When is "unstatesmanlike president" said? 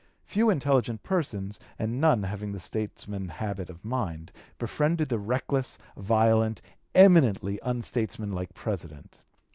7.61-9.23